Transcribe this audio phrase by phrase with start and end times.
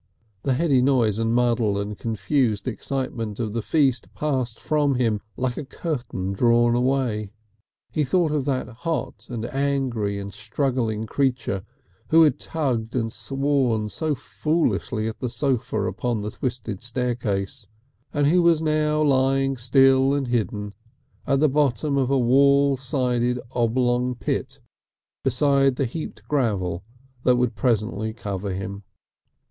[0.41, 5.57] The heady noise and muddle and confused excitement of the feast passed from him like
[5.57, 7.29] a curtain drawn away.
[7.91, 11.61] He thought of that hot and angry and struggling creature
[12.07, 17.67] who had tugged and sworn so foolishly at the sofa upon the twisted staircase,
[18.11, 20.73] and who was now lying still and hidden,
[21.27, 24.59] at the bottom of a wall sided oblong pit
[25.23, 26.83] beside the heaped gravel
[27.21, 28.81] that would presently cover him.